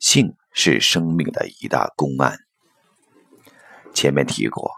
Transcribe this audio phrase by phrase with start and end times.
[0.00, 2.38] 性是生命的一大公案。
[3.94, 4.70] 前面提过，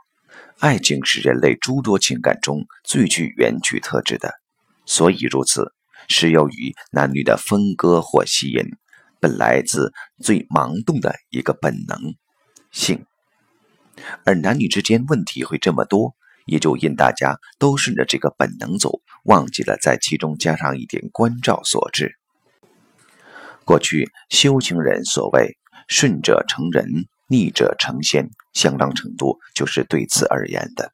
[0.58, 4.32] 爱情是人类诸多情感中最具原具特质的，
[4.86, 5.72] 所以如此，
[6.08, 8.64] 是由于男女的分割或吸引，
[9.20, 9.92] 本来自
[10.22, 12.14] 最盲动的一个本能——
[12.72, 13.04] 性。
[14.24, 16.14] 而男女之间问题会这么多，
[16.46, 22.19] 也就因大家都顺着这个本能走，忘记了在其中加上一点关照所致。
[23.70, 30.90] 过去修行人所谓“顺者成人，逆者成仙”，相当程度就是对此而言的。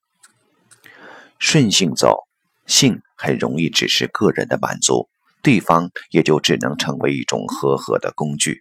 [1.39, 2.19] 顺性走，
[2.67, 5.09] 性很容易只是个人的满足，
[5.43, 8.61] 对方也就只能成为一种和合的工具。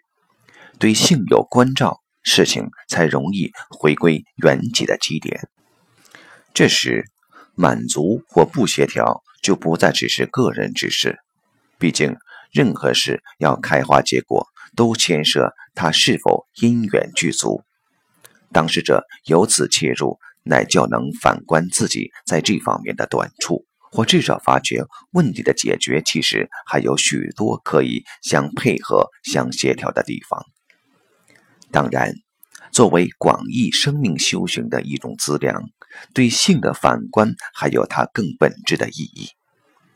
[0.79, 1.99] 对性有关照。
[2.23, 5.49] 事情才容易回归原己的基点。
[6.53, 7.03] 这时，
[7.53, 11.19] 满足或不协调就不再只是个人之事。
[11.77, 12.15] 毕竟，
[12.51, 17.61] 任何事要开花结果，都牵涉它是否因缘具足。
[18.51, 30.45] 当事者由此切入，乃较能反观自己在这方面的短处，或至少发觉问题的解决其实还有许多可以相配合、相协调的地方。
[31.71, 32.13] 当然，
[32.71, 35.63] 作为广义生命修行的一种资粮，
[36.13, 39.29] 对性的反观还有它更本质的意义。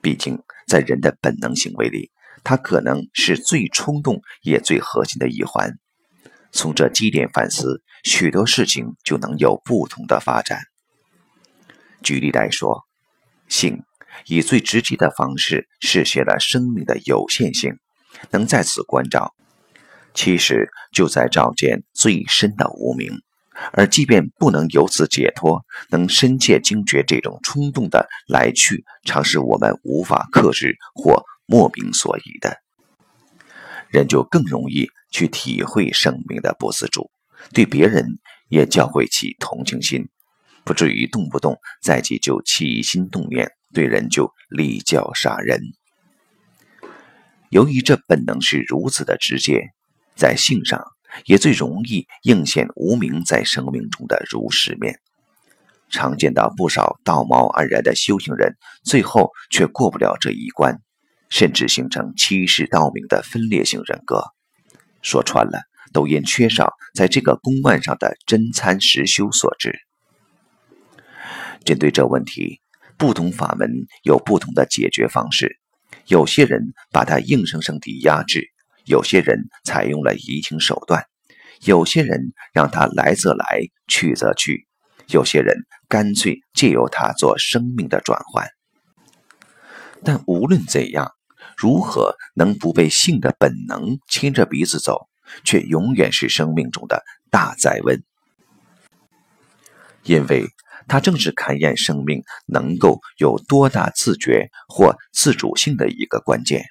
[0.02, 2.12] 毕竟，在人的本能行为里，
[2.44, 5.74] 它可能是最冲动也最核心的一环。
[6.52, 10.62] 从这基点反思，许多事情就能有不同的发展。
[12.02, 12.86] 举例来说，
[13.48, 13.84] 性
[14.28, 17.74] 以最直接的方式实现了生命的有限性，
[18.32, 19.34] 能在此关照。
[20.14, 23.22] 其实就在照见最深的无名，
[23.74, 32.58] 而即便不能由此解脱，能深切惊觉这种冲动的来去，常是我们无法克制或莫名所以的，
[33.90, 37.10] 人就更容易去体会生命的不自主，
[37.54, 40.08] 对别人也教会起同情心，
[40.64, 45.62] 不至于动不动在即就起心动念，对人就立教杀人。
[47.50, 49.70] 由于这本能是如此的直接。
[50.16, 50.84] 在性上，
[51.26, 55.00] 也最容易映现无名在生命中的如实面。
[55.90, 60.80] 常见到不少道貌岸然的修行人，最后却过不了这一关，
[61.30, 64.24] 甚至形成欺世盗名的分裂性人格。
[65.02, 65.62] 说穿了，
[65.92, 69.80] 都因缺少在这个公案上的真参实修所致。
[71.66, 72.62] 针对这问题，
[72.98, 73.70] 不同法门
[74.04, 75.58] 有不同的解决方式。
[76.06, 78.50] 有些人把它硬生生地压制。
[78.90, 81.06] 有些人采用了移情手段，
[81.62, 84.66] 有些人让他来则来，去则去，
[85.10, 85.56] 有些人
[85.88, 88.48] 干脆借由他做生命的转换。
[90.04, 91.12] 但无论怎样，
[91.56, 95.08] 如何能不被性的本能牵着鼻子走，
[95.44, 98.02] 却永远是生命中的大灾问，
[100.02, 100.48] 因为
[100.88, 106.66] 它正是勘验生命能够有多大自觉或自主性的一个关键。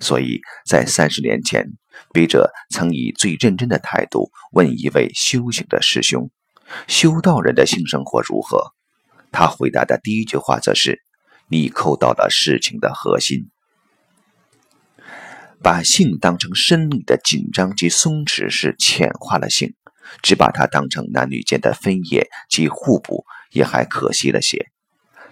[0.00, 1.66] 所以在三十年前，
[2.12, 6.30] 笔者曾以最认真的态度问一位修行的师兄
[6.86, 8.72] ：“修道人的性生活如何？”
[9.32, 11.02] 他回答的第一句话则是
[11.50, 13.50] ：“你扣到了事情的核心。
[15.60, 19.70] 把性当成生理的紧张及松弛，是浅化了性；
[20.22, 24.70] 只把它当成男女间的分野及互补，也还可惜了些。”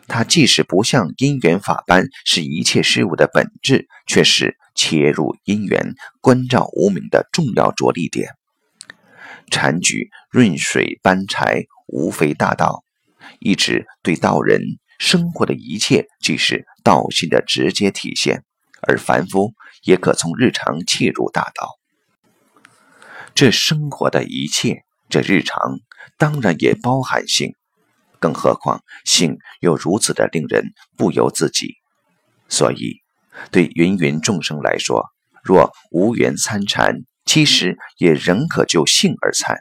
[0.08, 8.30] 它既是不像因缘法般是一切事物的本质，却是切入因缘、关照无名的重要着力点。
[9.50, 12.84] 禅举润水搬柴，无非大道，
[13.40, 14.60] 一指对道人
[14.98, 18.44] 生活的一切，即是道心的直接体现。
[18.82, 21.78] 而凡夫也可从日常切入大道。
[23.34, 25.80] 这生活的一切，这日常，
[26.18, 27.54] 当然也包含性。
[28.26, 31.76] 更何况性又如此的令人不由自己，
[32.48, 32.96] 所以
[33.52, 35.04] 对芸芸众生来说，
[35.44, 39.58] 若无缘参禅，其实也仍可就性而参。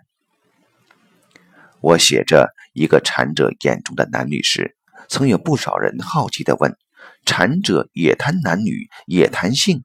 [1.79, 4.75] 我写着一个禅者眼中的男女时，
[5.07, 6.75] 曾有不少人好奇地问：
[7.23, 9.83] 禅者也谈男女，也谈性？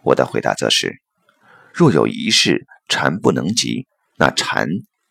[0.00, 1.02] 我的回答则是：
[1.74, 3.86] 若有一事禅不能及，
[4.16, 4.68] 那禅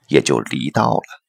[0.10, 1.27] 也就离道了。